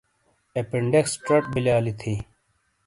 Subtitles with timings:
[0.59, 2.13] اپینڈکس چَٹ بِیلیا لی تھی۔